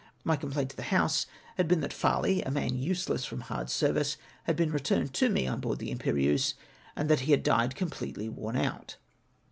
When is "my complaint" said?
0.23-0.71